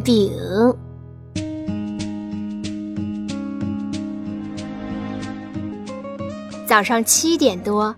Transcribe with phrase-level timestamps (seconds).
[0.00, 0.32] 饼。
[6.66, 7.94] 早上七点多，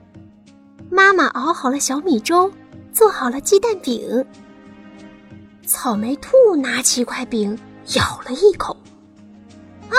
[0.91, 2.51] 妈妈熬好了小米粥，
[2.93, 4.25] 做好了鸡蛋饼。
[5.67, 7.58] 草莓兔拿起一块饼，
[7.94, 8.76] 咬了一口，
[9.90, 9.97] 啊，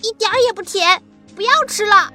[0.00, 1.02] 一点儿也不甜，
[1.36, 2.12] 不要吃了。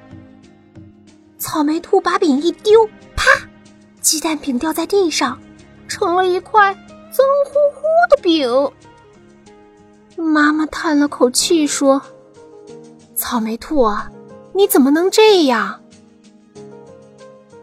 [1.38, 3.24] 草莓兔把饼一丢，啪，
[4.00, 5.38] 鸡蛋饼掉在地上，
[5.86, 8.48] 成了一块脏乎乎的饼。
[10.18, 12.02] 妈妈叹了口气说
[13.16, 14.10] ：“草莓兔啊。”
[14.54, 15.80] 你怎么能这样？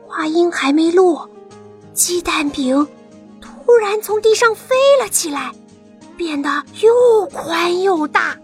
[0.07, 1.29] 话音还没落，
[1.93, 2.87] 鸡蛋饼
[3.41, 5.51] 突然从地上飞了起来，
[6.15, 8.37] 变得又宽又大。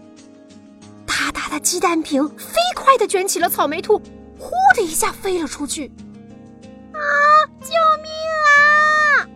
[1.06, 3.96] 大大的鸡蛋饼飞快的卷起了草莓兔，
[4.38, 5.90] 呼的一下飞了出去。
[6.92, 7.00] 啊！
[7.62, 7.70] 救
[8.02, 8.12] 命
[8.50, 9.26] 啊！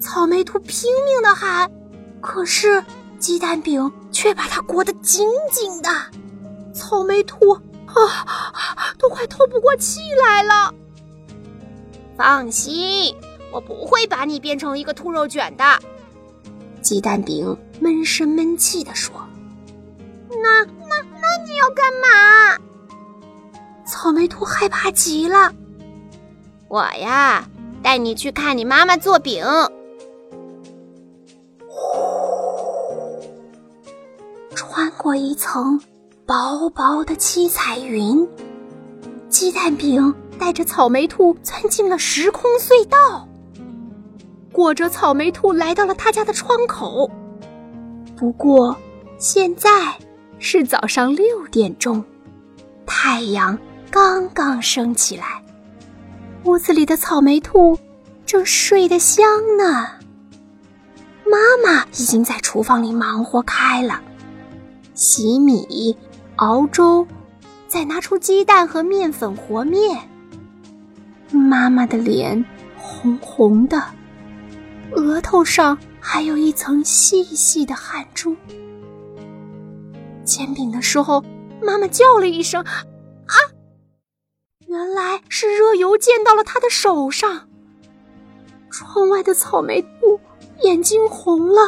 [0.00, 1.70] 草莓兔拼命的喊，
[2.20, 2.82] 可是
[3.18, 5.88] 鸡蛋饼却把它裹得紧紧的。
[6.72, 7.58] 草莓兔。
[7.94, 10.74] 啊，都快透不过气来了。
[12.16, 13.14] 放心，
[13.52, 15.64] 我不会把你变成一个兔肉卷的。
[16.82, 19.14] 鸡蛋饼闷声闷气地说
[20.42, 22.58] ：“那那那你要干嘛？”
[23.86, 25.52] 草莓兔害怕极了。
[26.66, 27.48] 我呀，
[27.80, 29.44] 带你去看你妈妈做饼。
[35.04, 35.78] 过一层。
[36.26, 38.26] 薄薄的七彩云，
[39.28, 43.28] 鸡蛋饼带着草莓兔钻进了时空隧道，
[44.50, 47.10] 裹着草莓兔来到了他家的窗口。
[48.16, 48.74] 不过，
[49.18, 49.68] 现在
[50.38, 52.02] 是早上六点钟，
[52.86, 53.58] 太阳
[53.90, 55.44] 刚刚升起来，
[56.44, 57.78] 屋子里的草莓兔
[58.24, 59.26] 正睡得香
[59.58, 59.86] 呢。
[61.26, 64.00] 妈妈已经在厨房里忙活开了，
[64.94, 65.96] 洗米。
[66.36, 67.06] 熬粥，
[67.68, 70.08] 再拿出鸡蛋和面粉和面。
[71.30, 72.44] 妈妈的脸
[72.76, 73.80] 红红的，
[74.96, 78.36] 额头上还有一层细细的汗珠。
[80.24, 81.22] 煎饼的时候，
[81.62, 83.34] 妈妈叫了一声：“啊！”
[84.66, 87.48] 原来是热油溅到了她的手上。
[88.70, 90.18] 窗外的草莓兔
[90.62, 91.62] 眼睛红了。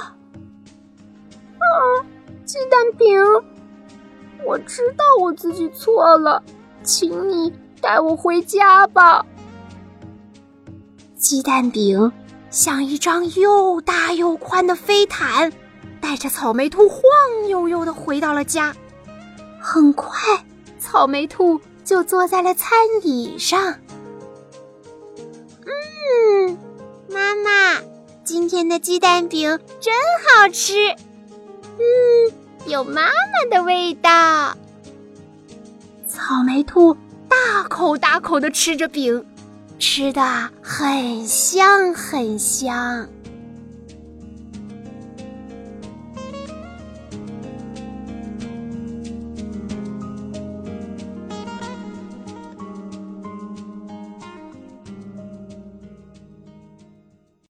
[1.58, 2.02] 啊，
[2.46, 3.20] 鸡蛋饼。
[4.46, 6.40] 我知道我自己错了，
[6.84, 9.26] 请你带我回家吧。
[11.16, 12.12] 鸡蛋饼
[12.48, 15.52] 像一张又大又宽的飞毯，
[16.00, 17.02] 带着草莓兔晃
[17.48, 18.72] 悠悠的回到了家。
[19.60, 20.44] 很快，
[20.78, 23.74] 草莓兔就坐在了餐椅上。
[25.64, 26.56] 嗯，
[27.10, 27.82] 妈妈，
[28.22, 29.92] 今天的鸡蛋饼真
[30.28, 30.94] 好吃。
[32.66, 34.56] 有妈妈的味道。
[36.08, 36.94] 草莓兔
[37.28, 39.24] 大口大口的吃着饼，
[39.78, 43.08] 吃的很香很香。